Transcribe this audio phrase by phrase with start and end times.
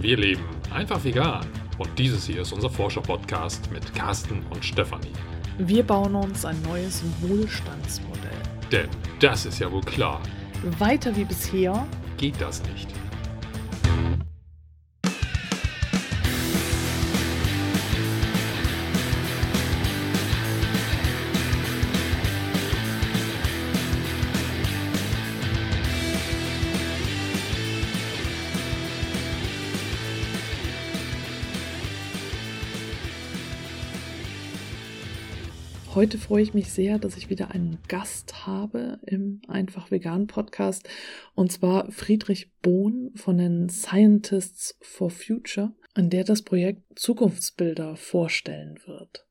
[0.00, 1.46] Wir leben einfach vegan.
[1.76, 5.12] Und dieses hier ist unser Forscher-Podcast mit Carsten und Stefanie.
[5.58, 8.30] Wir bauen uns ein neues Wohlstandsmodell.
[8.72, 10.22] Denn das ist ja wohl klar.
[10.78, 11.86] Weiter wie bisher
[12.16, 12.88] Geht das nicht.
[36.00, 40.88] Heute freue ich mich sehr, dass ich wieder einen Gast habe im Einfach Vegan Podcast
[41.34, 48.78] und zwar Friedrich Bohn von den Scientists for Future, an der das Projekt Zukunftsbilder vorstellen
[48.86, 49.26] wird.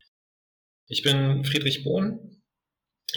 [0.85, 2.39] Ich bin Friedrich Bohn.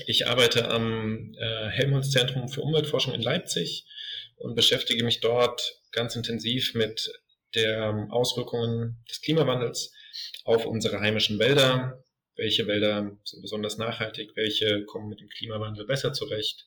[0.06, 3.84] Ich arbeite am äh, Helmholtz-Zentrum für Umweltforschung in Leipzig
[4.36, 7.06] und beschäftige mich dort ganz intensiv mit
[7.54, 9.92] der Auswirkungen des Klimawandels
[10.44, 12.01] auf unsere heimischen Wälder,
[12.36, 16.66] welche Wälder sind besonders nachhaltig, welche kommen mit dem Klimawandel besser zurecht.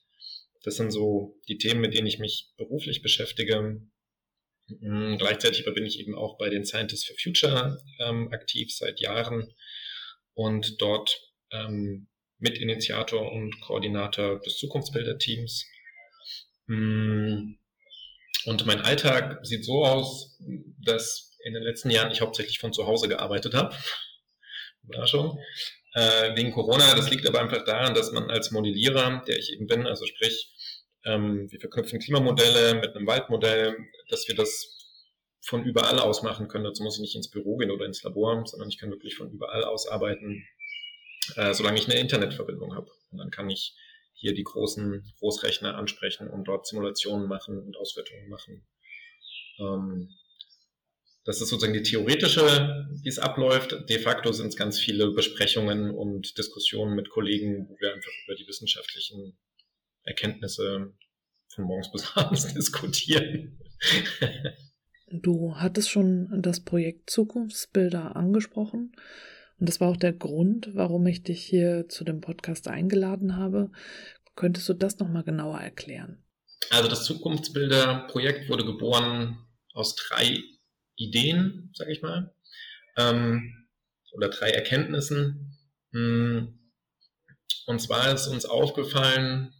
[0.62, 3.80] Das sind so die Themen, mit denen ich mich beruflich beschäftige.
[4.68, 9.54] Mhm, gleichzeitig bin ich eben auch bei den Scientists for Future ähm, aktiv seit Jahren
[10.34, 11.20] und dort
[11.52, 12.08] ähm,
[12.38, 15.64] Mitinitiator und Koordinator des Zukunftsbilder-Teams.
[16.66, 17.58] Mhm.
[18.44, 20.38] Und mein Alltag sieht so aus,
[20.84, 23.74] dass in den letzten Jahren ich hauptsächlich von zu Hause gearbeitet habe.
[24.86, 25.38] Überraschung,
[25.94, 26.94] äh, wegen Corona.
[26.94, 30.52] Das liegt aber einfach daran, dass man als Modellierer, der ich eben bin, also sprich,
[31.04, 33.76] ähm, wir verknüpfen Klimamodelle mit einem Waldmodell,
[34.08, 34.72] dass wir das
[35.46, 36.64] von überall aus machen können.
[36.64, 39.30] Dazu muss ich nicht ins Büro gehen oder ins Labor, sondern ich kann wirklich von
[39.30, 40.44] überall aus arbeiten,
[41.36, 42.90] äh, solange ich eine Internetverbindung habe.
[43.12, 43.74] Und dann kann ich
[44.14, 48.66] hier die großen Großrechner ansprechen und dort Simulationen machen und Auswertungen machen.
[49.60, 50.08] Ähm,
[51.26, 53.76] das ist sozusagen die theoretische, wie es abläuft.
[53.88, 58.36] De facto sind es ganz viele Besprechungen und Diskussionen mit Kollegen, wo wir einfach über
[58.36, 59.36] die wissenschaftlichen
[60.04, 60.94] Erkenntnisse
[61.52, 63.58] von morgens bis abends diskutieren.
[65.10, 68.92] Du hattest schon das Projekt Zukunftsbilder angesprochen.
[69.58, 73.72] Und das war auch der Grund, warum ich dich hier zu dem Podcast eingeladen habe.
[74.36, 76.22] Könntest du das nochmal genauer erklären?
[76.70, 79.38] Also das Zukunftsbilder-Projekt wurde geboren
[79.72, 80.38] aus drei
[80.96, 82.34] Ideen, sage ich mal,
[82.96, 83.66] ähm,
[84.12, 85.58] oder drei Erkenntnissen.
[85.92, 86.58] Hm.
[87.66, 89.52] Und zwar ist uns aufgefallen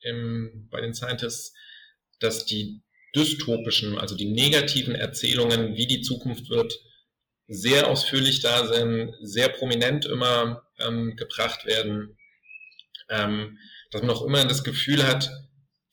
[0.00, 1.54] im, bei den Scientists,
[2.20, 2.82] dass die
[3.14, 6.74] dystopischen, also die negativen Erzählungen, wie die Zukunft wird,
[7.46, 12.16] sehr ausführlich da sind, sehr prominent immer ähm, gebracht werden,
[13.10, 13.58] ähm,
[13.90, 15.30] dass man auch immer das Gefühl hat,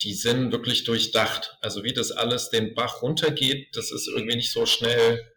[0.04, 1.58] die sind wirklich durchdacht.
[1.62, 5.32] Also wie das alles den Bach runtergeht, das ist irgendwie nicht so schnell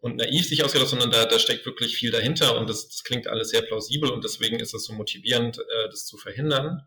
[0.00, 3.26] und naiv sich ausgedacht, sondern da, da steckt wirklich viel dahinter und das, das klingt
[3.26, 6.86] alles sehr plausibel und deswegen ist es so motivierend, äh, das zu verhindern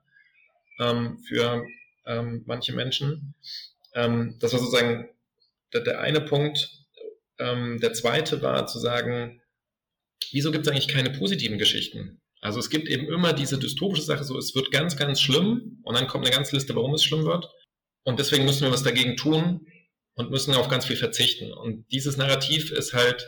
[0.80, 1.66] ähm, für
[2.06, 3.34] ähm, manche Menschen.
[3.94, 5.10] Ähm, das war sozusagen
[5.74, 6.70] der, der eine Punkt.
[7.40, 9.42] Ähm, der zweite war zu sagen,
[10.32, 12.22] wieso gibt es eigentlich keine positiven Geschichten?
[12.48, 15.96] Also es gibt eben immer diese dystopische Sache, so es wird ganz, ganz schlimm und
[15.96, 17.50] dann kommt eine ganze Liste, warum es schlimm wird.
[18.06, 19.68] Und deswegen müssen wir was dagegen tun
[20.14, 21.52] und müssen auf ganz viel verzichten.
[21.52, 23.28] Und dieses Narrativ ist halt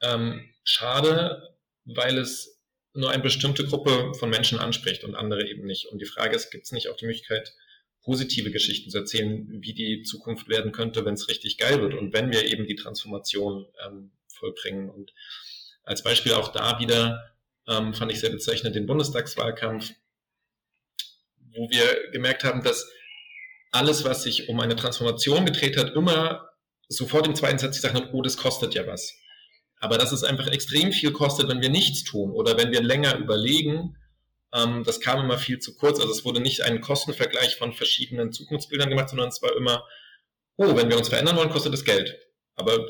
[0.00, 2.62] ähm, schade, weil es
[2.94, 5.84] nur eine bestimmte Gruppe von Menschen anspricht und andere eben nicht.
[5.92, 7.54] Und die Frage ist, gibt es nicht auch die Möglichkeit,
[8.04, 12.14] positive Geschichten zu erzählen, wie die Zukunft werden könnte, wenn es richtig geil wird und
[12.14, 14.88] wenn wir eben die Transformation ähm, vollbringen.
[14.88, 15.12] Und
[15.82, 17.35] als Beispiel auch da wieder
[17.68, 19.92] ähm, fand ich sehr bezeichnend, den Bundestagswahlkampf,
[21.54, 22.88] wo wir gemerkt haben, dass
[23.72, 26.48] alles, was sich um eine Transformation gedreht hat, immer
[26.88, 29.14] sofort im zweiten Satz gesagt hat, oh, das kostet ja was.
[29.78, 33.16] Aber dass es einfach extrem viel kostet, wenn wir nichts tun oder wenn wir länger
[33.16, 33.96] überlegen,
[34.54, 36.00] ähm, das kam immer viel zu kurz.
[36.00, 39.84] Also es wurde nicht ein Kostenvergleich von verschiedenen Zukunftsbildern gemacht, sondern es war immer,
[40.56, 42.16] oh, wenn wir uns verändern wollen, kostet es Geld.
[42.54, 42.88] Aber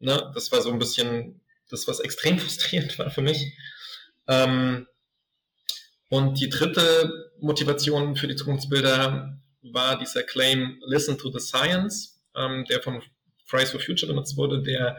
[0.00, 3.56] ne, das war so ein bisschen das, was extrem frustrierend war für mich.
[4.28, 4.86] Ähm,
[6.08, 12.64] und die dritte Motivation für die Zukunftsbilder war dieser Claim Listen to the Science, ähm,
[12.68, 13.02] der von
[13.46, 14.96] Fridays for Future benutzt wurde, der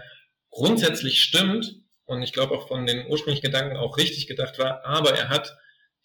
[0.50, 1.76] grundsätzlich stimmt
[2.06, 5.56] und ich glaube auch von den ursprünglichen Gedanken auch richtig gedacht war, aber er hat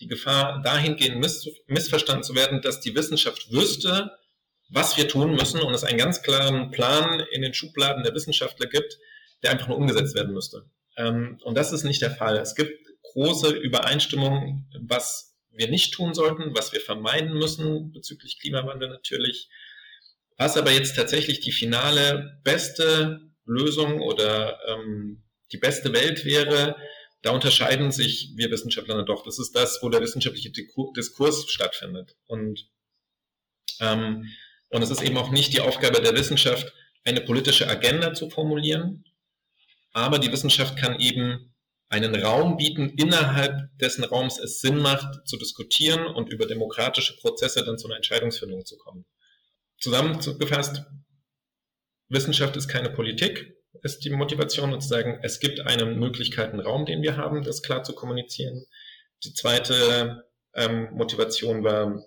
[0.00, 4.10] die Gefahr dahingehend miss missverstanden zu werden, dass die Wissenschaft wüsste,
[4.68, 8.66] was wir tun müssen und es einen ganz klaren Plan in den Schubladen der Wissenschaftler
[8.66, 8.98] gibt,
[9.42, 10.64] der einfach nur umgesetzt werden müsste.
[10.96, 12.36] Ähm, und das ist nicht der Fall.
[12.38, 18.88] Es gibt große Übereinstimmung, was wir nicht tun sollten, was wir vermeiden müssen bezüglich Klimawandel
[18.88, 19.48] natürlich.
[20.38, 25.22] Was aber jetzt tatsächlich die finale beste Lösung oder ähm,
[25.52, 26.76] die beste Welt wäre,
[27.20, 29.22] da unterscheiden sich wir Wissenschaftler doch.
[29.24, 32.16] Das ist das, wo der wissenschaftliche Diskurs stattfindet.
[32.26, 32.68] Und,
[33.80, 34.26] ähm,
[34.70, 36.72] und es ist eben auch nicht die Aufgabe der Wissenschaft,
[37.04, 39.04] eine politische Agenda zu formulieren,
[39.92, 41.51] aber die Wissenschaft kann eben
[41.92, 47.64] einen Raum bieten, innerhalb dessen Raums es Sinn macht, zu diskutieren und über demokratische Prozesse
[47.64, 49.04] dann zu einer Entscheidungsfindung zu kommen.
[49.78, 50.84] Zusammengefasst,
[52.08, 56.86] Wissenschaft ist keine Politik, ist die Motivation und zu sagen, es gibt einen Möglichkeiten Raum,
[56.86, 58.64] den wir haben, das klar zu kommunizieren.
[59.24, 60.24] Die zweite
[60.54, 62.06] ähm, Motivation war,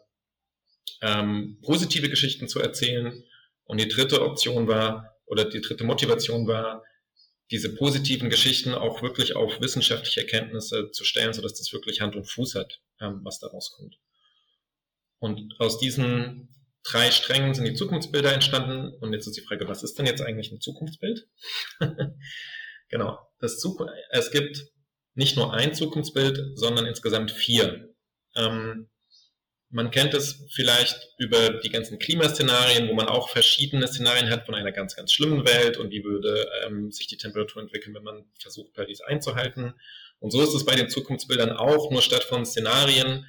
[1.01, 3.23] ähm, positive Geschichten zu erzählen.
[3.65, 6.83] Und die dritte Option war, oder die dritte Motivation war,
[7.51, 12.25] diese positiven Geschichten auch wirklich auf wissenschaftliche Erkenntnisse zu stellen, sodass das wirklich Hand und
[12.25, 13.97] Fuß hat, ähm, was da rauskommt.
[15.19, 16.49] Und aus diesen
[16.83, 18.93] drei Strängen sind die Zukunftsbilder entstanden.
[18.99, 21.27] Und jetzt ist die Frage, was ist denn jetzt eigentlich ein Zukunftsbild?
[22.89, 23.19] genau.
[23.39, 24.65] Das Zuk es gibt
[25.13, 27.93] nicht nur ein Zukunftsbild, sondern insgesamt vier.
[28.35, 28.89] Ähm,
[29.75, 34.55] man kennt es vielleicht über die ganzen Klimaszenarien, wo man auch verschiedene Szenarien hat von
[34.55, 38.23] einer ganz, ganz schlimmen Welt und wie würde ähm, sich die Temperatur entwickeln, wenn man
[38.39, 39.73] versucht, Paris einzuhalten.
[40.19, 43.25] Und so ist es bei den Zukunftsbildern auch, nur statt von Szenarien,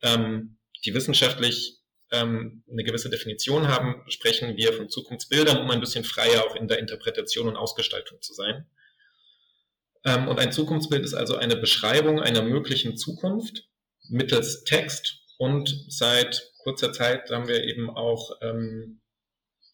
[0.00, 0.56] ähm,
[0.86, 1.80] die wissenschaftlich
[2.10, 6.66] ähm, eine gewisse Definition haben, sprechen wir von Zukunftsbildern, um ein bisschen freier auch in
[6.66, 8.66] der Interpretation und Ausgestaltung zu sein.
[10.06, 13.68] Ähm, und ein Zukunftsbild ist also eine Beschreibung einer möglichen Zukunft
[14.08, 19.00] mittels Text und seit kurzer Zeit haben wir eben auch ähm,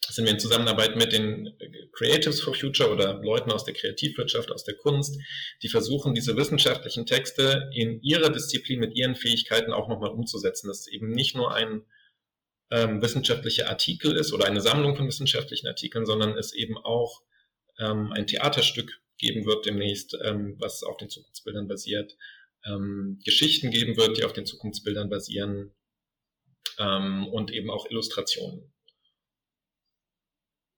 [0.09, 1.59] sind wir in Zusammenarbeit mit den
[1.93, 5.19] Creatives for Future oder Leuten aus der Kreativwirtschaft, aus der Kunst,
[5.65, 10.69] die versuchen, diese wissenschaftlichen Texte in ihrer Disziplin mit ihren Fähigkeiten auch nochmal umzusetzen.
[10.69, 11.83] Dass es eben nicht nur ein
[12.71, 17.23] ähm, wissenschaftlicher Artikel ist oder eine Sammlung von wissenschaftlichen Artikeln, sondern es eben auch
[17.81, 22.17] ähm, ein Theaterstück geben wird demnächst, ähm, was auf den Zukunftsbildern basiert,
[22.65, 25.75] ähm, Geschichten geben wird, die auf den Zukunftsbildern basieren
[26.79, 28.73] ähm, und eben auch Illustrationen.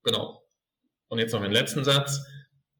[0.03, 0.43] Genau.
[1.09, 2.21] Und jetzt noch einen letzten Satz.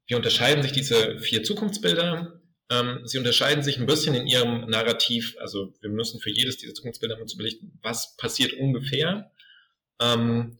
[0.07, 2.41] Wie unterscheiden sich diese vier Zukunftsbilder?
[2.71, 5.35] Ähm, sie unterscheiden sich ein bisschen in ihrem Narrativ.
[5.39, 9.31] Also wir müssen für jedes dieser Zukunftsbilder uns überlegen, was passiert ungefähr.
[9.99, 10.57] Ähm,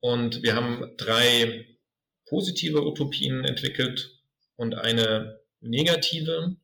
[0.00, 1.78] und wir haben drei
[2.26, 4.22] positive Utopien entwickelt
[4.56, 6.56] und eine negative.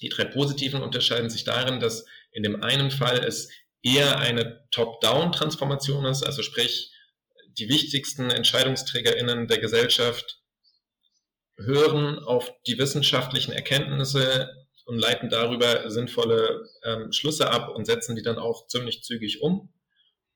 [0.00, 3.50] Die drei positiven unterscheiden sich darin, dass in dem einen Fall es
[3.82, 6.92] eher eine Top-Down-Transformation ist, also sprich,
[7.58, 10.40] die wichtigsten EntscheidungsträgerInnen der Gesellschaft
[11.58, 14.48] hören auf die wissenschaftlichen Erkenntnisse
[14.84, 19.72] und leiten darüber sinnvolle ähm, Schlüsse ab und setzen die dann auch ziemlich zügig um.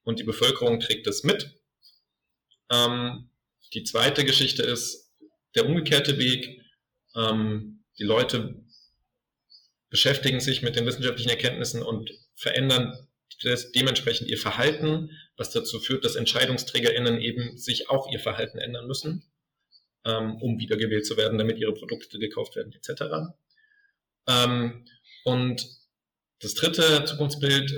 [0.03, 1.51] Und die Bevölkerung trägt das mit.
[2.71, 3.31] Ähm,
[3.75, 5.11] die zweite Geschichte ist
[5.57, 6.63] der umgekehrte Weg.
[7.17, 8.63] Ähm, die Leute
[9.97, 13.09] beschäftigen sich mit den wissenschaftlichen Erkenntnissen und verändern
[13.75, 19.25] dementsprechend ihr Verhalten, was dazu führt, dass EntscheidungsträgerInnen eben sich auch ihr Verhalten ändern müssen
[20.07, 23.35] ähm, um wiedergewählt zu werden, damit ihre Produkte gekauft werden, etc.
[24.29, 24.87] Ähm,
[25.25, 25.67] und
[26.41, 27.73] das dritte Zukunftsbild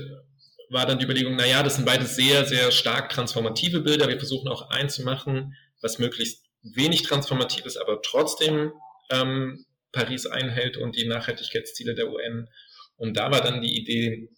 [0.71, 4.09] war dann die Überlegung, naja, das sind beides sehr, sehr stark transformative Bilder.
[4.09, 8.73] Wir versuchen auch eins zu machen, was möglichst wenig transformativ ist, aber trotzdem
[9.11, 12.49] ähm, Paris einhält und die Nachhaltigkeitsziele der UN.
[12.97, 14.29] Und da war dann die Idee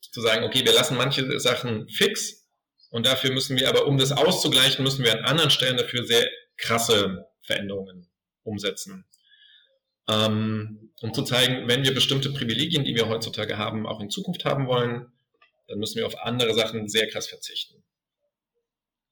[0.00, 2.44] zu sagen, okay, wir lassen manche Sachen fix
[2.90, 6.28] und dafür müssen wir aber, um das auszugleichen, müssen wir an anderen Stellen dafür sehr
[6.56, 8.08] krasse Veränderungen
[8.44, 9.04] umsetzen.
[10.08, 14.44] Ähm, um zu zeigen, wenn wir bestimmte Privilegien, die wir heutzutage haben, auch in Zukunft
[14.44, 15.10] haben wollen,
[15.66, 17.82] dann müssen wir auf andere Sachen sehr krass verzichten.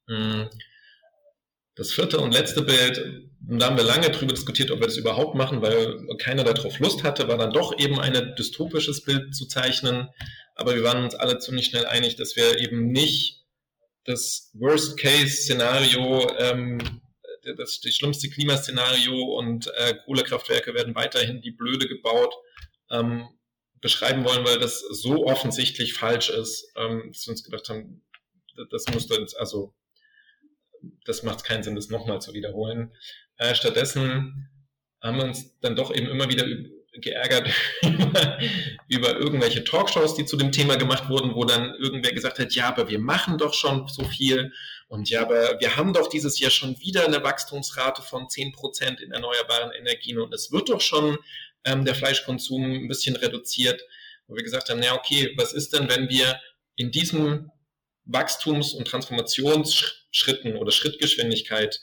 [0.06, 0.48] Hm.
[1.74, 5.34] Das vierte und letzte Bild, da haben wir lange darüber diskutiert, ob wir das überhaupt
[5.34, 10.08] machen, weil keiner darauf Lust hatte, war dann doch eben ein dystopisches Bild zu zeichnen.
[10.54, 13.42] Aber wir waren uns alle ziemlich schnell einig, dass wir eben nicht
[14.04, 17.02] das Worst-Case-Szenario ähm,
[17.56, 22.34] das, das schlimmste Klimaszenario und äh, Kohlekraftwerke werden weiterhin die Blöde gebaut,
[22.90, 23.28] ähm,
[23.80, 28.04] beschreiben wollen, weil das so offensichtlich falsch ist, ähm, dass wir uns gedacht haben,
[28.70, 29.74] das muss uns, also
[31.04, 32.94] das macht keinen Sinn, das nochmal zu wiederholen.
[33.42, 34.48] Äh, stattdessen
[35.00, 36.46] haben wir uns dann doch eben immer wieder
[36.92, 37.48] geärgert
[38.88, 42.68] über, irgendwelche Talkshows, die zu dem Thema gemacht wurden, wo dann irgendwer gesagt hat, ja,
[42.68, 44.52] aber wir machen doch schon so viel
[44.86, 49.00] und ja, aber wir haben doch dieses Jahr schon wieder eine Wachstumsrate von 10 Prozent
[49.00, 51.18] in erneuerbaren Energien und es wird doch schon
[51.64, 53.82] ähm, der Fleischkonsum ein bisschen reduziert.
[54.28, 56.38] Wo wir gesagt haben, na okay, was ist denn, wenn wir
[56.76, 57.50] in diesem
[58.04, 61.80] Wachstums- und Transformationsschritten oder Schrittgeschwindigkeit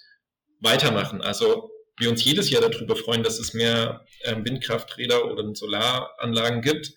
[0.60, 1.22] weitermachen.
[1.22, 6.94] Also wir uns jedes Jahr darüber freuen, dass es mehr ähm, Windkrafträder oder Solaranlagen gibt,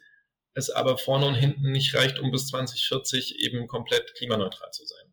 [0.55, 5.07] es aber vorne und hinten nicht reicht, um bis 2040 eben komplett klimaneutral zu sein.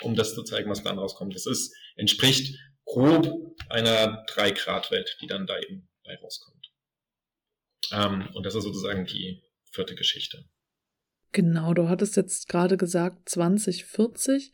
[0.00, 1.34] Um das zu zeigen, was dann rauskommt.
[1.34, 3.28] Das ist, entspricht grob
[3.68, 6.72] einer 3-Grad-Welt, die dann da eben bei rauskommt.
[7.92, 10.44] Ähm, und das ist sozusagen die vierte Geschichte.
[11.32, 14.52] Genau, du hattest jetzt gerade gesagt 2040.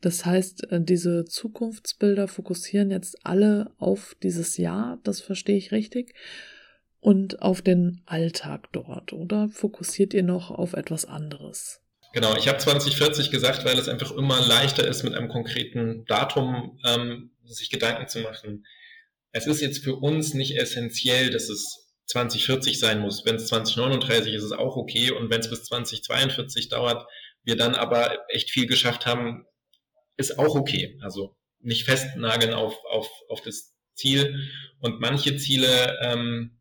[0.00, 6.14] Das heißt, äh, diese Zukunftsbilder fokussieren jetzt alle auf dieses Jahr, das verstehe ich richtig,
[7.00, 11.80] und auf den Alltag dort, oder fokussiert ihr noch auf etwas anderes?
[12.12, 16.78] Genau, ich habe 2040 gesagt, weil es einfach immer leichter ist, mit einem konkreten Datum
[16.84, 18.66] ähm, sich Gedanken zu machen.
[19.32, 21.79] Es ist jetzt für uns nicht essentiell, dass es
[22.10, 23.24] 2040 sein muss.
[23.24, 25.10] Wenn es 2039 ist, ist es auch okay.
[25.10, 27.06] Und wenn es bis 2042 dauert,
[27.44, 29.46] wir dann aber echt viel geschafft haben,
[30.16, 30.98] ist auch okay.
[31.02, 34.50] Also nicht festnageln auf, auf, auf das Ziel.
[34.80, 36.60] Und manche Ziele, ähm,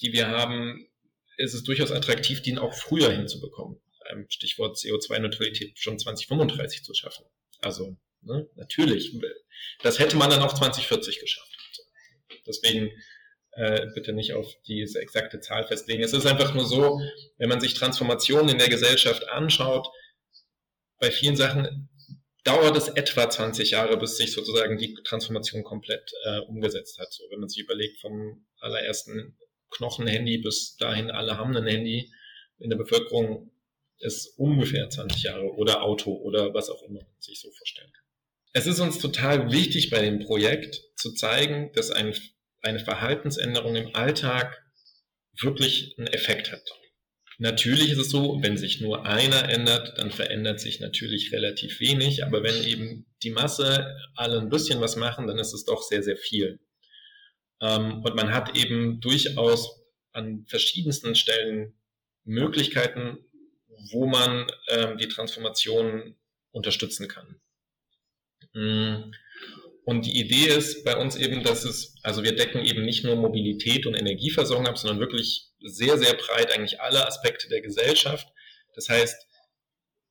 [0.00, 0.88] die wir haben,
[1.36, 3.80] ist es durchaus attraktiv, die auch früher hinzubekommen.
[4.10, 7.26] Ähm, Stichwort CO2-Neutralität schon 2035 zu schaffen.
[7.60, 9.14] Also ne, natürlich,
[9.82, 11.50] das hätte man dann auch 2040 geschafft.
[12.46, 12.90] Deswegen
[13.56, 16.02] äh, bitte nicht auf diese exakte Zahl festlegen.
[16.02, 17.00] Es ist einfach nur so,
[17.38, 19.88] wenn man sich Transformationen in der Gesellschaft anschaut,
[21.00, 21.88] bei vielen Sachen
[22.44, 27.12] dauert es etwa 20 Jahre, bis sich sozusagen die Transformation komplett äh, umgesetzt hat.
[27.12, 29.36] So, wenn man sich überlegt, vom allerersten
[29.70, 32.12] Knochenhandy bis dahin, alle haben ein Handy
[32.58, 33.50] in der Bevölkerung,
[33.98, 38.04] ist ungefähr 20 Jahre oder Auto oder was auch immer man sich so vorstellen kann.
[38.52, 42.14] Es ist uns total wichtig bei dem Projekt zu zeigen, dass ein
[42.64, 44.64] eine Verhaltensänderung im Alltag
[45.40, 46.62] wirklich einen Effekt hat.
[47.38, 52.24] Natürlich ist es so, wenn sich nur einer ändert, dann verändert sich natürlich relativ wenig,
[52.24, 56.02] aber wenn eben die Masse alle ein bisschen was machen, dann ist es doch sehr,
[56.02, 56.60] sehr viel.
[57.60, 61.74] Ähm, und man hat eben durchaus an verschiedensten Stellen
[62.24, 63.18] Möglichkeiten,
[63.90, 66.16] wo man ähm, die Transformation
[66.52, 67.40] unterstützen kann.
[69.84, 73.16] Und die Idee ist bei uns eben, dass es, also wir decken eben nicht nur
[73.16, 78.26] Mobilität und Energieversorgung ab, sondern wirklich sehr, sehr breit eigentlich alle Aspekte der Gesellschaft.
[78.74, 79.26] Das heißt,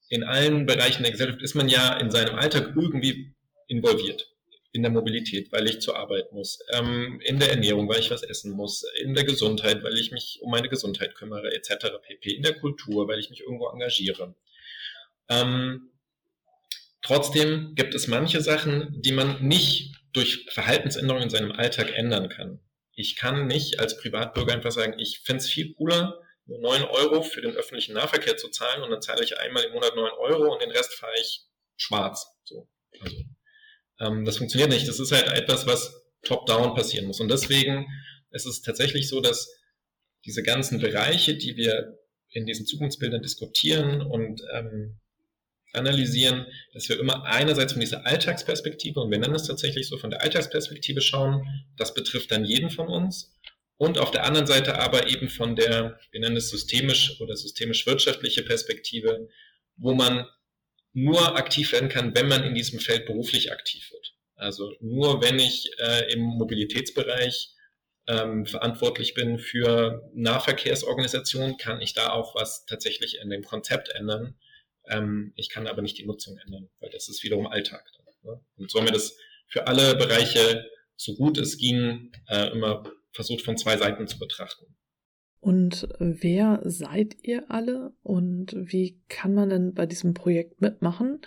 [0.09, 3.33] in allen Bereichen der Gesellschaft ist man ja in seinem Alltag irgendwie
[3.67, 4.29] involviert.
[4.71, 8.23] In der Mobilität, weil ich zur Arbeit muss, ähm, in der Ernährung, weil ich was
[8.23, 11.87] essen muss, in der Gesundheit, weil ich mich um meine Gesundheit kümmere, etc.
[12.01, 12.31] pp.
[12.31, 14.35] In der Kultur, weil ich mich irgendwo engagiere.
[15.29, 15.92] Ähm,
[17.03, 22.59] Trotzdem gibt es manche Sachen, die man nicht durch Verhaltensänderungen in seinem Alltag ändern kann.
[22.95, 27.23] Ich kann nicht als Privatbürger einfach sagen, ich finde es viel cooler, nur 9 Euro
[27.23, 30.53] für den öffentlichen Nahverkehr zu zahlen und dann zahle ich einmal im Monat 9 Euro
[30.53, 31.45] und den Rest fahre ich
[31.77, 32.27] schwarz.
[32.43, 32.69] So.
[33.01, 33.17] Also,
[33.99, 34.87] ähm, das funktioniert nicht.
[34.87, 37.19] Das ist halt etwas, was top-down passieren muss.
[37.19, 37.87] Und deswegen
[38.31, 39.53] ist es tatsächlich so, dass
[40.25, 41.97] diese ganzen Bereiche, die wir
[42.29, 44.99] in diesen Zukunftsbildern diskutieren und ähm,
[45.73, 50.11] analysieren, dass wir immer einerseits von dieser Alltagsperspektive, und wir nennen es tatsächlich so, von
[50.11, 53.33] der Alltagsperspektive schauen, das betrifft dann jeden von uns,
[53.77, 58.43] und auf der anderen Seite aber eben von der, wir nennen es systemisch oder systemisch-wirtschaftliche
[58.43, 59.27] Perspektive,
[59.75, 60.25] wo man
[60.93, 64.13] nur aktiv werden kann, wenn man in diesem Feld beruflich aktiv wird.
[64.35, 67.49] Also nur wenn ich äh, im Mobilitätsbereich
[68.07, 74.35] ähm, verantwortlich bin für Nahverkehrsorganisationen, kann ich da auch was tatsächlich in dem Konzept ändern
[74.89, 77.83] ähm, ich kann aber nicht die Nutzung ändern, weil das ist wiederum Alltag.
[78.23, 78.39] Ne?
[78.57, 83.43] Und so haben wir das für alle Bereiche, so gut es ging, äh, immer versucht
[83.43, 84.65] von zwei Seiten zu betrachten.
[85.39, 91.19] Und wer seid ihr alle und wie kann man denn bei diesem Projekt mitmachen?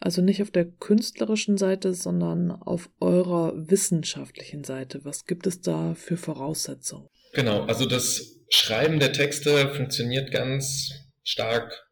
[0.00, 5.04] Also nicht auf der künstlerischen Seite, sondern auf eurer wissenschaftlichen Seite.
[5.04, 7.08] Was gibt es da für Voraussetzungen?
[7.34, 10.90] Genau, also das Schreiben der Texte funktioniert ganz
[11.22, 11.87] stark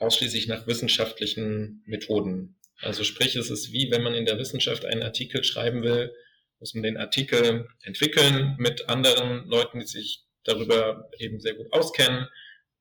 [0.00, 2.56] ausschließlich nach wissenschaftlichen Methoden.
[2.80, 6.12] Also sprich, es ist wie wenn man in der Wissenschaft einen Artikel schreiben will,
[6.58, 12.26] muss man den Artikel entwickeln mit anderen Leuten, die sich darüber eben sehr gut auskennen.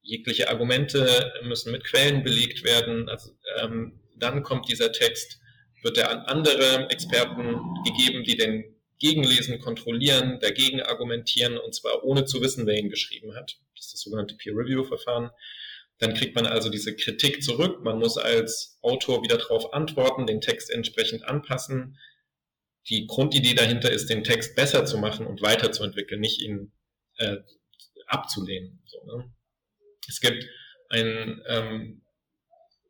[0.01, 3.09] Jegliche Argumente müssen mit Quellen belegt werden.
[3.09, 5.39] Also, ähm, dann kommt dieser Text,
[5.81, 12.25] wird er an andere Experten gegeben, die den gegenlesen, kontrollieren, dagegen argumentieren und zwar ohne
[12.25, 13.57] zu wissen, wer ihn geschrieben hat.
[13.75, 15.31] Das ist das sogenannte Peer-Review-Verfahren.
[16.00, 17.84] Dann kriegt man also diese Kritik zurück.
[17.84, 21.98] Man muss als Autor wieder darauf antworten, den Text entsprechend anpassen.
[22.88, 26.72] Die Grundidee dahinter ist, den Text besser zu machen und weiterzuentwickeln, nicht ihn
[27.18, 27.38] äh,
[28.08, 28.82] abzulehnen.
[28.86, 29.32] So, ne?
[30.08, 30.48] Es gibt
[30.89, 32.01] ein, ähm,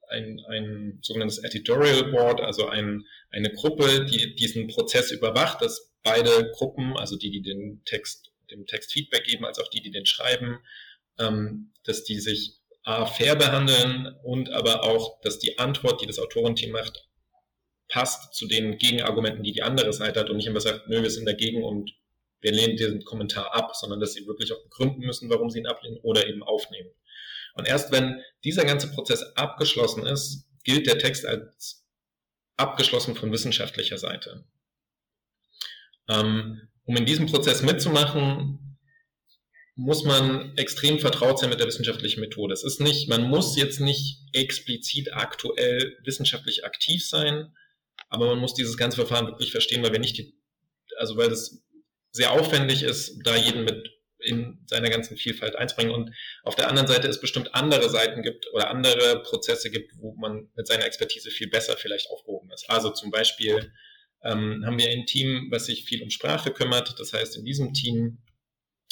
[0.10, 6.51] ein, ein sogenanntes Editorial Board, also ein, eine Gruppe, die diesen Prozess überwacht, dass beide
[6.54, 10.06] Gruppen, also die, die den Text, dem Text Feedback geben, als auch die, die den
[10.06, 10.60] schreiben,
[11.20, 16.19] ähm, dass die sich A, fair behandeln und aber auch, dass die Antwort, die das
[16.19, 17.07] Autorenteam macht,
[17.89, 21.09] passt zu den Gegenargumenten, die die andere Seite hat und nicht immer sagt, nö, wir
[21.09, 21.91] sind dagegen und
[22.41, 25.67] wir lehnen diesen Kommentar ab, sondern dass sie wirklich auch begründen müssen, warum sie ihn
[25.67, 26.89] ablehnen oder eben aufnehmen.
[27.55, 31.86] Und erst wenn dieser ganze Prozess abgeschlossen ist, gilt der Text als
[32.55, 34.45] abgeschlossen von wissenschaftlicher Seite.
[36.07, 38.69] Ähm, um in diesem Prozess mitzumachen,
[39.79, 42.53] muss man extrem vertraut sein mit der wissenschaftlichen Methode.
[42.53, 47.55] Es ist nicht, man muss jetzt nicht explizit aktuell wissenschaftlich aktiv sein,
[48.09, 50.38] aber man muss dieses ganze Verfahren wirklich verstehen, weil wir nicht die,
[50.98, 51.63] also weil das
[52.12, 55.93] sehr aufwendig ist, da jeden mit in seiner ganzen Vielfalt einzubringen.
[55.93, 56.12] Und
[56.43, 60.50] auf der anderen Seite es bestimmt andere Seiten gibt oder andere Prozesse gibt, wo man
[60.57, 62.69] mit seiner Expertise viel besser vielleicht aufgehoben ist.
[62.69, 63.71] Also zum Beispiel
[64.25, 67.00] ähm, haben wir ein Team, was sich viel um Sprache kümmert.
[67.00, 68.17] Das heißt, in diesem Team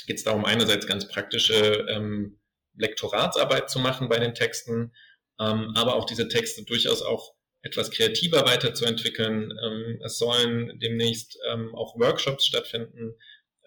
[0.05, 2.39] geht es darum, einerseits ganz praktische ähm,
[2.75, 4.93] Lektoratsarbeit zu machen bei den Texten,
[5.39, 9.51] ähm, aber auch diese Texte durchaus auch etwas kreativer weiterzuentwickeln.
[9.63, 13.13] Ähm, es sollen demnächst ähm, auch Workshops stattfinden,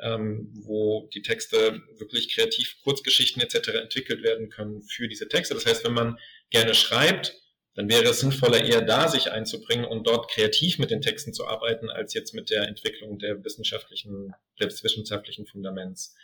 [0.00, 3.68] ähm, wo die Texte wirklich kreativ, Kurzgeschichten etc.
[3.82, 5.54] entwickelt werden können für diese Texte.
[5.54, 6.18] Das heißt, wenn man
[6.50, 7.34] gerne schreibt,
[7.80, 11.46] dann wäre es sinnvoller, eher da sich einzubringen und dort kreativ mit den Texten zu
[11.46, 16.14] arbeiten, als jetzt mit der Entwicklung der wissenschaftlichen, des wissenschaftlichen Fundaments.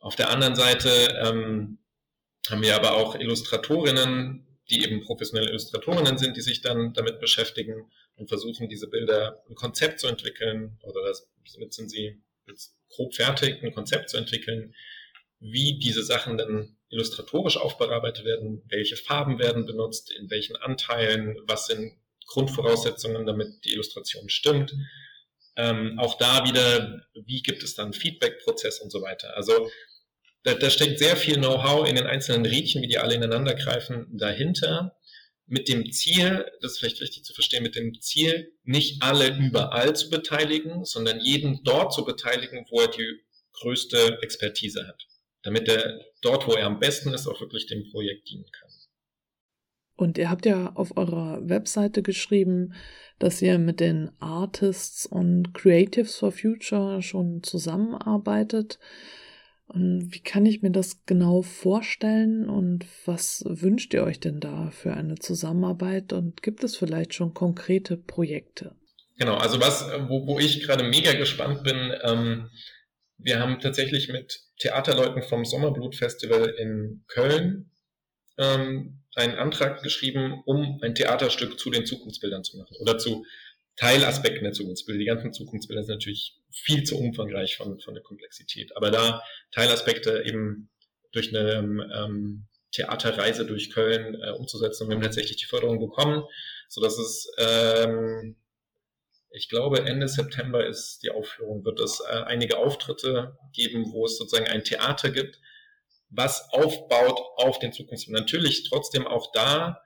[0.00, 0.88] Auf der anderen Seite
[1.22, 1.78] ähm,
[2.50, 7.88] haben wir aber auch Illustratorinnen, die eben professionelle Illustratorinnen sind, die sich dann damit beschäftigen
[8.16, 12.20] und versuchen, diese Bilder ein Konzept zu entwickeln oder das, damit sind sie
[12.88, 14.74] grob fertig, ein Konzept zu entwickeln,
[15.38, 21.66] wie diese Sachen dann illustratorisch aufbearbeitet werden, welche Farben werden benutzt, in welchen Anteilen, was
[21.66, 21.92] sind
[22.26, 24.74] Grundvoraussetzungen, damit die Illustration stimmt.
[25.56, 29.36] Ähm, auch da wieder, wie gibt es dann Feedback-Prozess und so weiter.
[29.36, 29.70] Also
[30.42, 34.06] da, da steckt sehr viel Know-how in den einzelnen Rädchen, wie die alle ineinander greifen,
[34.12, 34.96] dahinter.
[35.46, 39.94] Mit dem Ziel, das ist vielleicht wichtig zu verstehen, mit dem Ziel, nicht alle überall
[39.94, 43.20] zu beteiligen, sondern jeden dort zu beteiligen, wo er die
[43.52, 45.06] größte Expertise hat.
[45.44, 48.70] Damit er dort, wo er am besten ist, auch wirklich dem Projekt dienen kann.
[49.96, 52.74] Und ihr habt ja auf eurer Webseite geschrieben,
[53.18, 58.80] dass ihr mit den Artists und Creatives for Future schon zusammenarbeitet.
[59.66, 64.70] Und wie kann ich mir das genau vorstellen und was wünscht ihr euch denn da
[64.72, 68.74] für eine Zusammenarbeit und gibt es vielleicht schon konkrete Projekte?
[69.16, 72.50] Genau, also was, wo, wo ich gerade mega gespannt bin, ähm,
[73.18, 77.70] wir haben tatsächlich mit Theaterleuten vom Sommerblut-Festival in Köln
[78.38, 83.24] ähm, einen Antrag geschrieben, um ein Theaterstück zu den Zukunftsbildern zu machen oder zu
[83.76, 84.98] Teilaspekten der Zukunftsbilder.
[84.98, 88.76] Die ganzen Zukunftsbilder sind natürlich viel zu umfangreich von, von der Komplexität.
[88.76, 90.70] Aber da Teilaspekte eben
[91.12, 94.84] durch eine ähm, Theaterreise durch Köln äh, umzusetzen.
[94.84, 96.24] Und wir haben tatsächlich die Förderung bekommen,
[96.68, 98.36] so dass es, ähm,
[99.34, 104.16] ich glaube, Ende September ist die Aufführung, wird es äh, einige Auftritte geben, wo es
[104.16, 105.40] sozusagen ein Theater gibt,
[106.08, 108.22] was aufbaut auf den Zukunftsbildern.
[108.22, 109.82] Natürlich trotzdem auch da,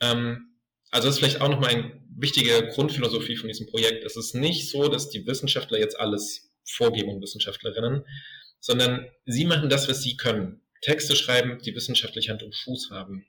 [0.00, 0.58] ähm,
[0.90, 4.04] also das ist vielleicht auch nochmal ein wichtige Grundphilosophie von diesem Projekt.
[4.04, 8.04] Es ist nicht so, dass die Wissenschaftler jetzt alles vorgeben und Wissenschaftlerinnen,
[8.58, 10.60] sondern sie machen das, was sie können.
[10.80, 13.26] Texte schreiben, die wissenschaftlich Hand und Fuß haben.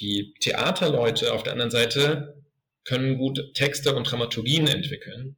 [0.00, 2.44] Die Theaterleute auf der anderen Seite
[2.88, 5.36] können gut Texte und Dramaturgien entwickeln.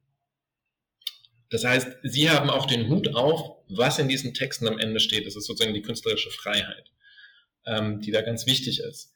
[1.49, 5.27] Das heißt, sie haben auch den Hut auf, was in diesen Texten am Ende steht.
[5.27, 6.91] Das ist sozusagen die künstlerische Freiheit,
[7.65, 9.11] ähm, die da ganz wichtig ist.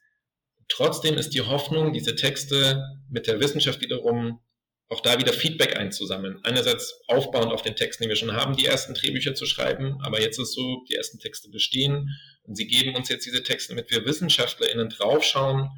[0.68, 4.40] Trotzdem ist die Hoffnung, diese Texte mit der Wissenschaft wiederum
[4.88, 6.38] auch da wieder Feedback einzusammeln.
[6.44, 10.20] Einerseits aufbauend auf den Texten, die wir schon haben, die ersten Drehbücher zu schreiben, aber
[10.20, 12.10] jetzt ist so, die ersten Texte bestehen
[12.42, 15.70] und sie geben uns jetzt diese Texte, damit wir WissenschaftlerInnen draufschauen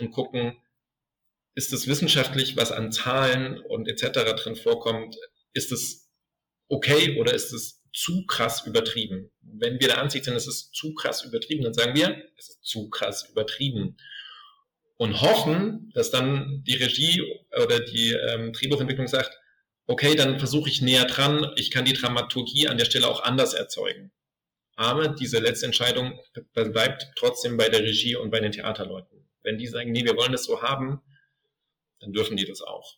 [0.00, 0.56] und gucken,
[1.56, 4.34] ist es wissenschaftlich, was an Zahlen und etc.
[4.36, 5.16] drin vorkommt,
[5.54, 6.10] ist es
[6.68, 9.32] okay oder ist es zu krass übertrieben?
[9.40, 12.64] Wenn wir der Ansicht sind, es ist zu krass übertrieben, dann sagen wir, es ist
[12.64, 13.96] zu krass übertrieben
[14.98, 17.22] und hoffen, dass dann die Regie
[17.62, 19.30] oder die ähm, Drehbuchentwicklung sagt,
[19.86, 23.54] okay, dann versuche ich näher dran, ich kann die Dramaturgie an der Stelle auch anders
[23.54, 24.12] erzeugen.
[24.74, 26.20] Aber diese letzte Entscheidung
[26.52, 29.26] bleibt trotzdem bei der Regie und bei den Theaterleuten.
[29.42, 31.00] Wenn die sagen, nee, wir wollen das so haben,
[32.00, 32.96] dann dürfen die das auch.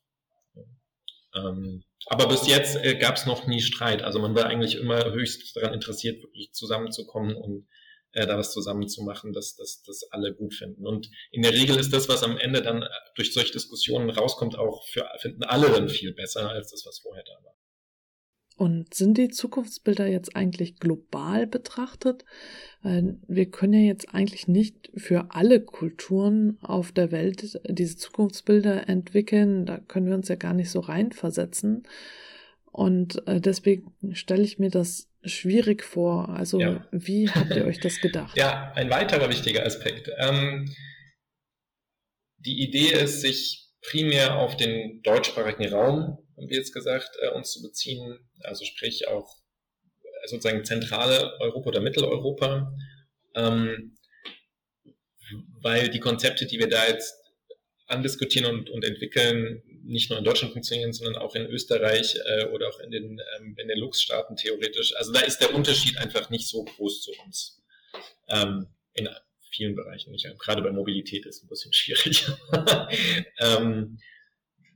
[1.34, 4.02] Ähm, aber bis jetzt äh, gab es noch nie Streit.
[4.02, 7.68] Also man war eigentlich immer höchst daran interessiert, wirklich zusammenzukommen und
[8.12, 10.86] äh, da was zusammen zu machen, dass das dass alle gut finden.
[10.86, 12.84] Und in der Regel ist das, was am Ende dann
[13.14, 17.24] durch solche Diskussionen rauskommt, auch für finden alle dann viel besser als das, was vorher
[17.24, 17.54] da war.
[18.56, 22.24] Und sind die Zukunftsbilder jetzt eigentlich global betrachtet?
[22.82, 29.66] Wir können ja jetzt eigentlich nicht für alle Kulturen auf der Welt diese Zukunftsbilder entwickeln.
[29.66, 31.82] Da können wir uns ja gar nicht so reinversetzen.
[32.70, 36.28] Und äh, deswegen stelle ich mir das schwierig vor.
[36.28, 36.86] Also ja.
[36.92, 38.36] wie habt ihr euch das gedacht?
[38.36, 40.10] Ja, ein weiterer wichtiger Aspekt.
[40.18, 40.72] Ähm,
[42.36, 47.52] die Idee ist, sich primär auf den deutschsprachigen Raum, haben wir jetzt gesagt, äh, uns
[47.52, 49.28] zu beziehen, also sprich auch
[50.28, 52.74] sozusagen zentrale Europa oder Mitteleuropa,
[53.34, 53.96] ähm,
[55.60, 57.14] weil die Konzepte, die wir da jetzt
[57.86, 62.68] andiskutieren und, und entwickeln, nicht nur in Deutschland funktionieren, sondern auch in Österreich äh, oder
[62.68, 64.94] auch in den ähm, Benelux-Staaten theoretisch.
[64.96, 67.62] Also da ist der Unterschied einfach nicht so groß zu uns.
[68.28, 69.08] Ähm, in
[69.50, 70.26] vielen Bereichen nicht.
[70.38, 72.26] Gerade bei Mobilität ist es ein bisschen schwierig.
[73.38, 73.98] ähm,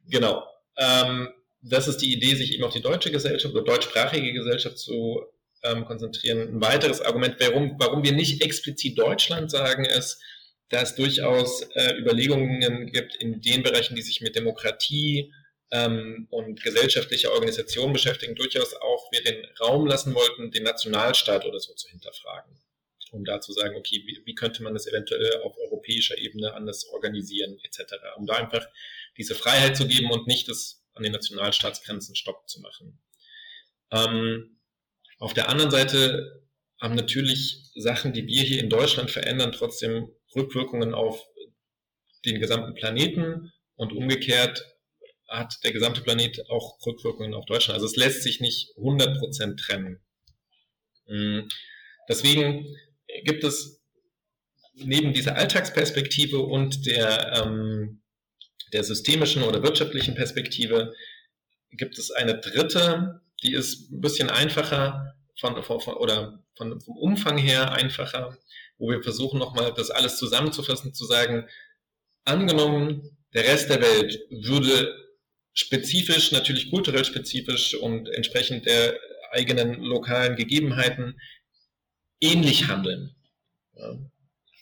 [0.09, 0.47] genau.
[0.77, 1.29] Ähm,
[1.61, 5.23] das ist die Idee, sich eben auf die deutsche Gesellschaft oder deutschsprachige Gesellschaft zu
[5.63, 6.41] ähm, konzentrieren.
[6.41, 10.21] Ein weiteres Argument, warum, warum wir nicht explizit Deutschland sagen, ist,
[10.69, 15.33] dass es durchaus äh, Überlegungen gibt in den Bereichen, die sich mit Demokratie
[15.71, 21.61] ähm, und gesellschaftlicher Organisation beschäftigen, durchaus auch wir den Raum lassen wollten, den Nationalstaat oder
[21.61, 22.59] so zu hinterfragen.
[23.11, 26.87] Um da zu sagen, okay, wie, wie könnte man das eventuell auf europäischer Ebene anders
[26.87, 27.95] organisieren, etc.
[28.17, 28.67] Um da einfach
[29.19, 32.99] diese Freiheit zu geben und nicht das an den Nationalstaatsgrenzen Stopp zu machen.
[33.91, 34.59] Ähm,
[35.23, 36.43] auf der anderen Seite
[36.81, 41.25] haben natürlich Sachen, die wir hier in Deutschland verändern, trotzdem Rückwirkungen auf
[42.25, 44.67] den gesamten Planeten und umgekehrt
[45.29, 47.77] hat der gesamte Planet auch Rückwirkungen auf Deutschland.
[47.77, 50.01] Also es lässt sich nicht 100% trennen.
[51.07, 51.43] Mm,
[52.09, 52.67] deswegen
[53.25, 53.81] gibt es
[54.75, 58.03] neben dieser Alltagsperspektive und der ähm,
[58.73, 60.93] der systemischen oder wirtschaftlichen Perspektive
[61.71, 66.97] gibt es eine dritte, die ist ein bisschen einfacher von, von, von oder von, vom
[66.97, 68.37] Umfang her einfacher,
[68.79, 71.49] wo wir versuchen nochmal das alles zusammenzufassen, zu sagen,
[72.25, 74.95] angenommen, der Rest der Welt würde
[75.55, 78.99] spezifisch, natürlich kulturell spezifisch und entsprechend der
[79.31, 81.21] eigenen lokalen Gegebenheiten
[82.21, 83.15] ähnlich handeln.
[83.75, 83.99] Ja.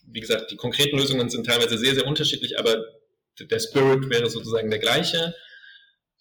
[0.07, 2.85] Wie gesagt, die konkreten Lösungen sind teilweise sehr, sehr unterschiedlich, aber
[3.39, 5.35] der Spirit wäre sozusagen der gleiche.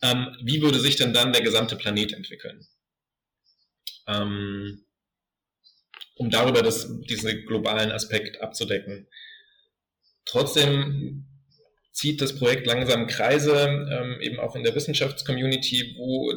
[0.01, 2.65] Ähm, wie würde sich denn dann der gesamte Planet entwickeln?
[4.07, 4.85] Ähm,
[6.15, 9.07] um darüber das, diesen globalen Aspekt abzudecken.
[10.25, 11.25] Trotzdem
[11.91, 16.33] zieht das Projekt langsam Kreise, ähm, eben auch in der Wissenschaftscommunity, wo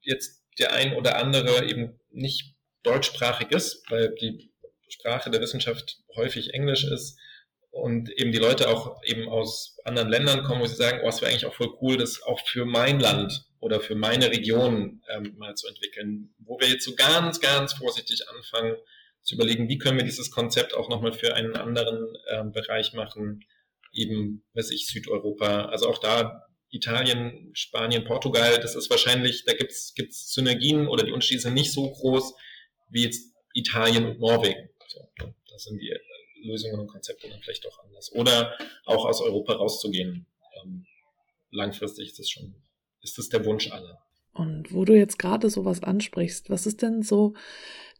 [0.00, 4.52] jetzt der ein oder andere eben nicht deutschsprachig ist, weil die
[4.88, 7.18] Sprache der Wissenschaft häufig Englisch ist
[7.70, 11.20] und eben die Leute auch eben aus anderen Ländern kommen, wo sie sagen, oh, es
[11.20, 15.34] wäre eigentlich auch voll cool, das auch für mein Land oder für meine Region ähm,
[15.38, 18.76] mal zu entwickeln, wo wir jetzt so ganz, ganz vorsichtig anfangen
[19.22, 23.44] zu überlegen, wie können wir dieses Konzept auch nochmal für einen anderen ähm, Bereich machen,
[23.92, 29.94] eben, weiß ich, Südeuropa, also auch da Italien, Spanien, Portugal, das ist wahrscheinlich, da gibt's
[29.94, 32.34] gibt's Synergien oder die Unterschiede sind nicht so groß
[32.88, 34.70] wie jetzt Italien und Norwegen.
[34.86, 35.00] So,
[35.50, 35.92] das sind die
[36.42, 38.12] Lösungen und Konzepte dann vielleicht doch anders.
[38.12, 40.26] Oder auch aus Europa rauszugehen.
[40.62, 40.86] Ähm,
[41.50, 42.54] langfristig ist das schon,
[43.02, 43.98] ist das der Wunsch aller.
[44.32, 47.34] Und wo du jetzt gerade sowas ansprichst, was ist denn so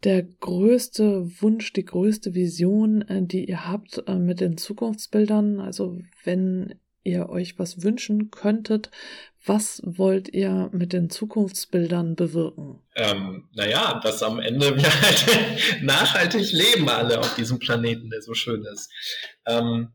[0.05, 5.61] der größte Wunsch, die größte Vision, äh, die ihr habt äh, mit den Zukunftsbildern?
[5.61, 6.79] Also wenn
[7.11, 8.91] ihr euch was wünschen könntet,
[9.45, 12.83] was wollt ihr mit den Zukunftsbildern bewirken?
[12.95, 18.35] Ähm, naja, dass am Ende wir halt nachhaltig leben alle auf diesem Planeten, der so
[18.35, 18.91] schön ist.
[19.47, 19.93] Ähm,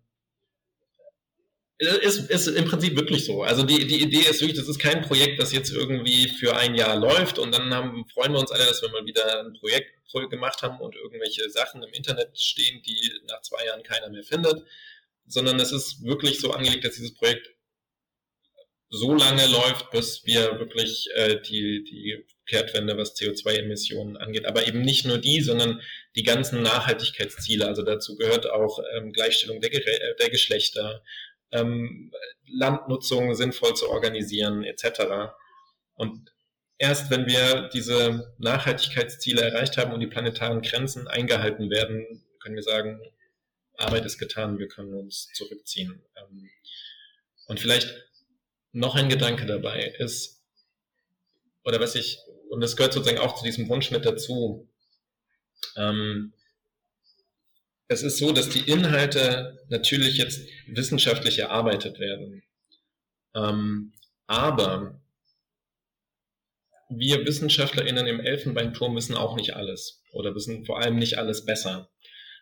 [1.78, 3.44] ist, ist im Prinzip wirklich so.
[3.44, 6.74] Also die, die Idee ist wirklich, das ist kein Projekt, das jetzt irgendwie für ein
[6.74, 9.92] Jahr läuft und dann haben, freuen wir uns alle, dass wir mal wieder ein Projekt
[10.30, 14.66] gemacht haben und irgendwelche Sachen im Internet stehen, die nach zwei Jahren keiner mehr findet,
[15.28, 17.50] sondern es ist wirklich so angelegt, dass dieses Projekt
[18.90, 24.82] so lange läuft, bis wir wirklich äh, die, die Kehrtwende, was CO2-Emissionen angeht, aber eben
[24.82, 25.82] nicht nur die, sondern
[26.16, 27.68] die ganzen Nachhaltigkeitsziele.
[27.68, 31.04] Also dazu gehört auch ähm, Gleichstellung der, äh, der Geschlechter,
[31.52, 32.12] ähm,
[32.48, 35.34] Landnutzung sinnvoll zu organisieren, etc.
[35.96, 36.32] Und
[36.78, 42.64] erst wenn wir diese Nachhaltigkeitsziele erreicht haben und die planetaren Grenzen eingehalten werden, können wir
[42.64, 43.02] sagen,
[43.78, 46.02] Arbeit ist getan, wir können uns zurückziehen.
[46.16, 46.50] Ähm,
[47.48, 47.94] und vielleicht
[48.72, 50.44] noch ein Gedanke dabei ist,
[51.64, 54.70] oder was ich, und das gehört sozusagen auch zu diesem Wunsch mit dazu,
[55.76, 56.34] ähm,
[57.88, 62.44] es ist so, dass die Inhalte natürlich jetzt wissenschaftlich erarbeitet werden.
[63.36, 63.94] Ähm,
[64.28, 65.02] aber
[66.90, 71.90] wir WissenschaftlerInnen im Elfenbeinturm wissen auch nicht alles oder wissen vor allem nicht alles besser,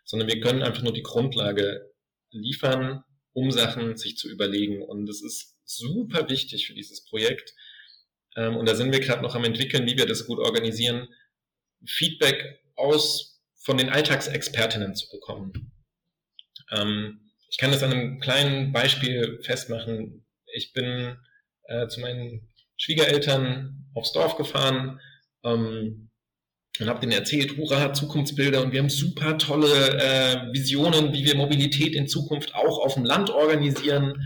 [0.04, 1.92] sondern wir können einfach nur die Grundlage
[2.32, 4.82] liefern, um Sachen sich zu überlegen.
[4.82, 7.54] Und es ist super wichtig für dieses Projekt.
[8.36, 11.08] Ähm, und da sind wir gerade noch am entwickeln, wie wir das gut organisieren,
[11.86, 15.72] Feedback aus von den Alltagsexpertinnen zu bekommen.
[16.72, 20.26] Ähm, ich kann das an einem kleinen Beispiel festmachen.
[20.54, 21.18] Ich bin
[21.66, 25.00] äh, zu meinen Schwiegereltern aufs Dorf gefahren
[25.44, 26.10] ähm,
[26.80, 28.62] und habe denen erzählt, hurra, Zukunftsbilder.
[28.62, 33.06] Und wir haben super tolle äh, Visionen, wie wir Mobilität in Zukunft auch auf dem
[33.06, 34.24] Land organisieren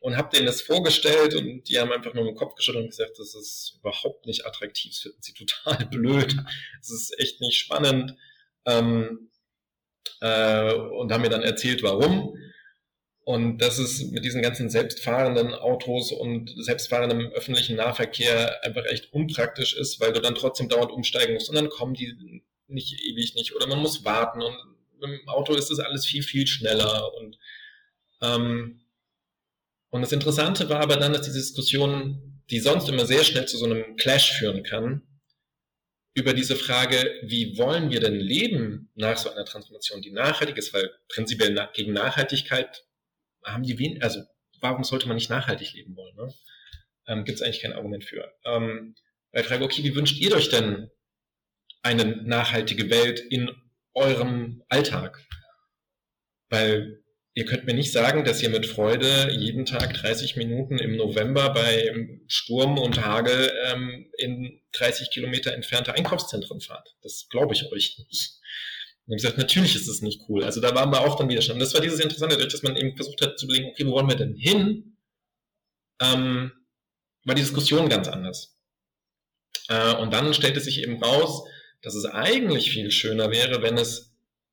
[0.00, 3.18] und habe denen das vorgestellt und die haben einfach nur den Kopf geschüttelt und gesagt,
[3.18, 6.36] das ist überhaupt nicht attraktiv, das finden sie total blöd,
[6.78, 8.14] das ist echt nicht spannend.
[8.66, 9.30] Ähm,
[10.20, 12.36] äh, und haben mir dann erzählt, warum.
[13.26, 19.74] Und dass es mit diesen ganzen selbstfahrenden Autos und selbstfahrendem öffentlichen Nahverkehr einfach echt unpraktisch
[19.76, 21.48] ist, weil du dann trotzdem dauernd umsteigen musst.
[21.48, 24.40] Und dann kommen die nicht ewig nicht oder man muss warten.
[24.42, 24.56] Und
[24.92, 27.12] mit dem Auto ist das alles viel, viel schneller.
[27.14, 27.36] Und
[28.22, 28.86] ähm,
[29.90, 33.56] und das Interessante war aber dann, dass diese Diskussion, die sonst immer sehr schnell zu
[33.56, 35.02] so einem Clash führen kann,
[36.14, 40.72] über diese Frage, wie wollen wir denn leben nach so einer Transformation, die nachhaltig ist,
[40.72, 42.85] weil prinzipiell gegen Nachhaltigkeit
[43.52, 44.22] haben die wen, also
[44.60, 46.16] warum sollte man nicht nachhaltig leben wollen?
[46.16, 46.34] Ne?
[47.08, 48.32] Ähm, Gibt es eigentlich kein Argument für.
[48.44, 48.94] Ähm,
[49.32, 50.90] bei Frage, okay, wie wünscht ihr euch denn
[51.82, 53.50] eine nachhaltige Welt in
[53.94, 55.24] eurem Alltag?
[56.48, 57.02] Weil
[57.34, 61.50] ihr könnt mir nicht sagen, dass ihr mit Freude jeden Tag 30 Minuten im November
[61.50, 61.94] bei
[62.26, 66.96] Sturm und Hagel ähm, in 30 Kilometer entfernte Einkaufszentren fahrt.
[67.02, 68.40] Das glaube ich euch nicht.
[69.06, 70.42] Und ich gesagt, natürlich ist es nicht cool.
[70.42, 71.54] Also da waren wir auch dann wieder schon.
[71.54, 73.92] Und das war dieses Interessante, dadurch, dass man eben versucht hat zu überlegen, okay, wo
[73.92, 74.96] wollen wir denn hin?
[76.00, 76.50] Ähm,
[77.24, 78.56] war die Diskussion ganz anders.
[79.68, 81.48] Äh, und dann stellte sich eben raus,
[81.82, 84.12] dass es eigentlich viel schöner wäre, wenn es,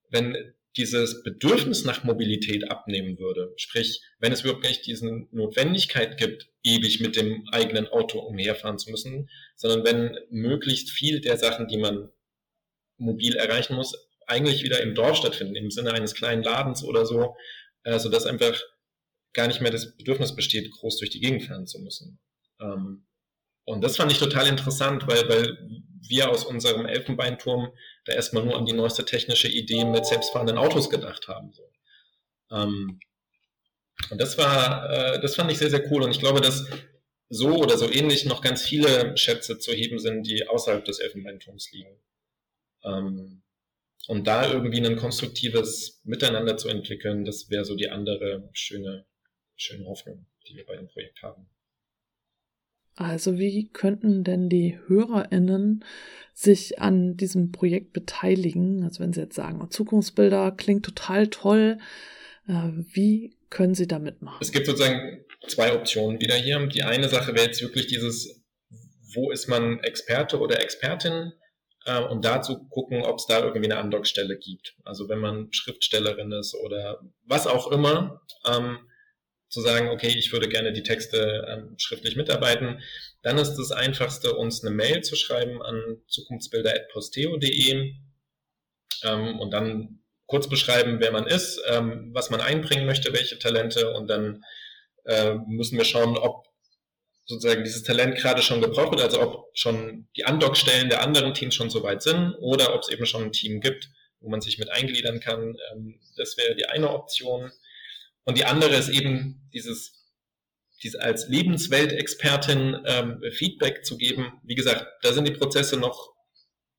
[0.10, 3.54] wenn dieses Bedürfnis nach Mobilität abnehmen würde.
[3.58, 8.90] Sprich, wenn es überhaupt nicht diese Notwendigkeit gibt, ewig mit dem eigenen Auto umherfahren zu
[8.90, 12.10] müssen, sondern wenn möglichst viel der Sachen, die man
[12.98, 13.94] mobil erreichen muss,
[14.28, 17.36] eigentlich wieder im Dorf stattfinden, im Sinne eines kleinen Ladens oder so,
[17.84, 18.62] äh, sodass einfach
[19.34, 22.20] gar nicht mehr das Bedürfnis besteht, groß durch die Gegend fahren zu müssen.
[22.62, 23.06] Ähm,
[23.66, 25.58] und das fand ich total interessant, weil, weil
[26.08, 27.72] wir aus unserem Elfenbeinturm
[28.06, 31.54] da erstmal nur an die neueste technische Idee mit selbstfahrenden Autos gedacht haben.
[31.54, 31.64] So.
[32.52, 33.00] Ähm,
[34.10, 36.04] und das war, äh, das fand ich sehr, sehr cool.
[36.04, 36.66] Und ich glaube, dass
[37.30, 41.72] so oder so ähnlich noch ganz viele Schätze zu heben sind, die außerhalb des Elfenbeinturms
[41.72, 42.00] liegen.
[42.84, 43.43] Ähm,
[44.08, 49.06] und da irgendwie ein konstruktives Miteinander zu entwickeln, das wäre so die andere schöne,
[49.56, 51.50] schöne Hoffnung, die wir bei dem Projekt haben.
[52.96, 55.84] Also wie könnten denn die HörerInnen
[56.34, 58.84] sich an diesem Projekt beteiligen?
[58.84, 61.80] Also wenn sie jetzt sagen, oh, Zukunftsbilder klingt total toll,
[62.48, 64.38] äh, wie können sie da mitmachen?
[64.42, 66.66] Es gibt sozusagen zwei Optionen wieder hier.
[66.68, 68.44] Die eine Sache wäre jetzt wirklich dieses,
[69.16, 71.34] wo ist man Experte oder Expertin?
[71.86, 74.76] Äh, und dazu gucken, ob es da irgendwie eine Andockstelle gibt.
[74.84, 78.80] Also wenn man Schriftstellerin ist oder was auch immer, ähm,
[79.50, 82.82] zu sagen, okay, ich würde gerne die Texte ähm, schriftlich mitarbeiten,
[83.22, 87.94] dann ist das einfachste, uns eine Mail zu schreiben an zukunftsbilder.posteo.de
[89.04, 93.94] ähm, und dann kurz beschreiben, wer man ist, ähm, was man einbringen möchte, welche Talente
[93.94, 94.44] und dann
[95.06, 96.48] äh, müssen wir schauen, ob
[97.26, 101.56] sozusagen dieses Talent gerade schon gebraucht wird, also ob schon die Andockstellen der anderen Teams
[101.56, 104.58] schon so weit sind oder ob es eben schon ein Team gibt, wo man sich
[104.60, 105.56] mit eingliedern kann.
[105.72, 107.52] Ähm, das wäre die eine Option.
[108.26, 110.12] Und die andere ist eben dieses,
[110.82, 114.40] dieses als Lebensweltexpertin ähm, Feedback zu geben.
[114.44, 116.14] Wie gesagt, da sind die Prozesse noch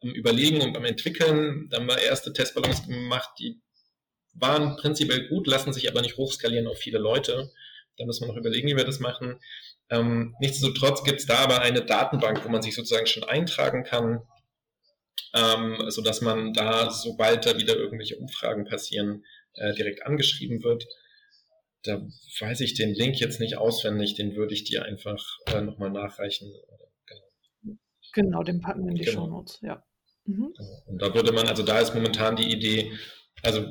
[0.02, 1.68] am Überlegen und am Entwickeln.
[1.70, 3.60] Da haben wir erste Testballons gemacht, die
[4.34, 7.50] waren prinzipiell gut, lassen sich aber nicht hochskalieren auf viele Leute.
[7.96, 9.40] Da müssen wir noch überlegen, wie wir das machen.
[9.90, 14.22] Ähm, nichtsdestotrotz gibt es da aber eine Datenbank, wo man sich sozusagen schon eintragen kann,
[15.34, 20.86] ähm, so dass man da, sobald da wieder irgendwelche Umfragen passieren, äh, direkt angeschrieben wird.
[21.82, 22.00] Da
[22.40, 26.50] weiß ich den Link jetzt nicht auswendig, den würde ich dir einfach äh, nochmal nachreichen.
[27.62, 27.78] Genau.
[28.14, 29.24] genau, den packen wir in die genau.
[29.24, 29.84] Show Notes, ja.
[30.24, 30.54] Mhm.
[30.56, 30.82] Genau.
[30.86, 32.92] Und da würde man, also da ist momentan die Idee,
[33.42, 33.66] also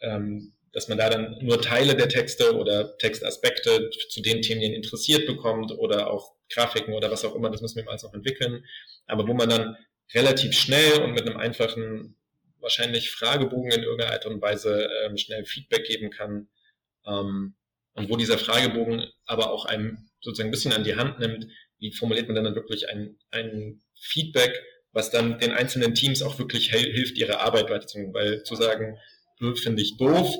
[0.00, 4.66] ähm, dass man da dann nur Teile der Texte oder Textaspekte zu den Themen, die
[4.68, 8.14] ihn interessiert bekommt oder auch Grafiken oder was auch immer, das müssen wir alles noch
[8.14, 8.64] entwickeln,
[9.06, 9.76] aber wo man dann
[10.14, 12.16] relativ schnell und mit einem einfachen
[12.60, 16.48] wahrscheinlich Fragebogen in irgendeiner Art und Weise ähm, schnell Feedback geben kann
[17.06, 17.54] ähm,
[17.94, 21.92] und wo dieser Fragebogen aber auch einem sozusagen ein bisschen an die Hand nimmt, wie
[21.92, 27.18] formuliert man dann wirklich ein, ein Feedback, was dann den einzelnen Teams auch wirklich hilft,
[27.18, 28.98] ihre Arbeit weiterzumachen, weil zu sagen,
[29.56, 30.34] finde ich doof,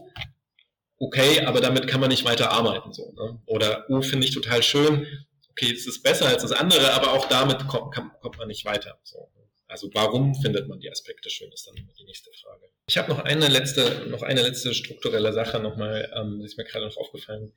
[0.99, 2.93] okay, aber damit kann man nicht weiter arbeiten.
[2.93, 3.41] So, ne?
[3.47, 5.07] Oder, oh, finde ich total schön,
[5.51, 8.99] okay, es ist besser als das andere, aber auch damit kommt, kommt man nicht weiter.
[9.05, 9.31] So.
[9.73, 12.69] Also warum findet man die Aspekte schön, ist dann die nächste Frage.
[12.87, 16.85] Ich habe noch eine letzte, noch eine letzte strukturelle Sache nochmal, ähm, ist mir gerade
[16.85, 17.55] noch aufgefallen.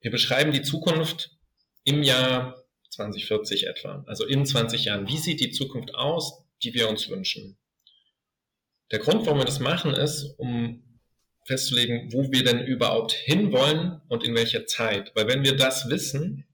[0.00, 1.30] Wir beschreiben die Zukunft
[1.84, 5.06] im Jahr 2040 etwa, also in 20 Jahren.
[5.06, 7.56] Wie sieht die Zukunft aus, die wir uns wünschen?
[8.90, 10.82] Der Grund, warum wir das machen, ist, um
[11.46, 15.12] festzulegen, wo wir denn überhaupt hinwollen und in welcher Zeit.
[15.14, 16.46] Weil wenn wir das wissen,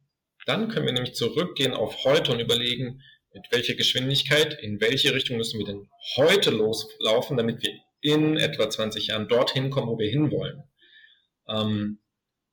[0.47, 3.03] dann können wir nämlich zurückgehen auf heute und überlegen,
[3.35, 8.71] mit welcher Geschwindigkeit, in welche Richtung müssen wir denn heute loslaufen, damit wir in etwa
[8.71, 10.63] 20 Jahren dorthin kommen, wo wir hinwollen.
[11.49, 11.99] Ähm,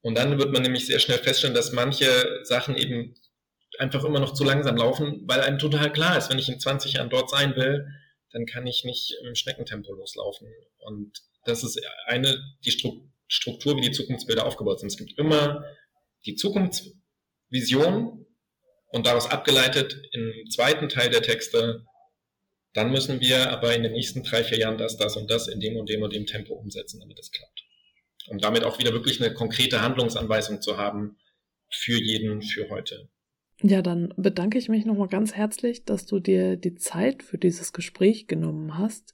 [0.01, 2.05] und dann wird man nämlich sehr schnell feststellen, dass manche
[2.43, 3.15] Sachen eben
[3.79, 6.93] einfach immer noch zu langsam laufen, weil einem total klar ist, wenn ich in 20
[6.93, 7.87] Jahren dort sein will,
[8.33, 10.51] dann kann ich nicht im Schneckentempo loslaufen.
[10.79, 12.71] Und das ist eine, die
[13.27, 14.89] Struktur, wie die Zukunftsbilder aufgebaut sind.
[14.89, 15.63] Es gibt immer
[16.25, 18.25] die Zukunftsvision
[18.87, 21.85] und daraus abgeleitet im zweiten Teil der Texte,
[22.73, 25.59] dann müssen wir aber in den nächsten drei, vier Jahren das, das und das in
[25.59, 27.63] dem und dem und dem Tempo umsetzen, damit es klappt.
[28.27, 31.19] Um damit auch wieder wirklich eine konkrete Handlungsanweisung zu haben
[31.69, 33.09] für jeden, für heute.
[33.61, 37.71] Ja, dann bedanke ich mich nochmal ganz herzlich, dass du dir die Zeit für dieses
[37.71, 39.13] Gespräch genommen hast.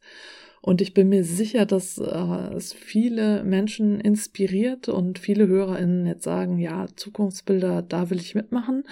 [0.62, 6.24] Und ich bin mir sicher, dass äh, es viele Menschen inspiriert und viele HörerInnen jetzt
[6.24, 8.84] sagen, ja, Zukunftsbilder, da will ich mitmachen.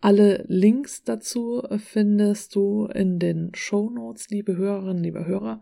[0.00, 5.60] Alle Links dazu findest du in den Show Notes, liebe Hörerinnen, liebe Hörer.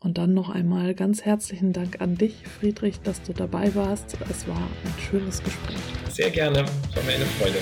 [0.00, 4.16] Und dann noch einmal ganz herzlichen Dank an dich, Friedrich, dass du dabei warst.
[4.28, 5.76] Es war ein schönes Gespräch.
[6.10, 7.58] Sehr gerne, war mir eine Freude.